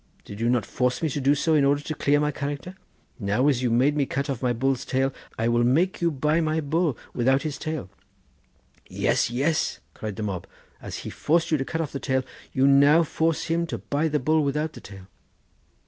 [0.25, 2.73] Did you not force me to do so in order to clear my character?
[3.19, 6.41] Now as you made me cut off my bull's tail, I will make you buy
[6.41, 7.87] my bull without his tail.'
[8.89, 10.47] 'Yes, yes,' cried the mob;
[10.81, 13.77] 'as he forced you to cut off the tail, do you now force him to
[13.77, 15.05] buy the bull without the tail.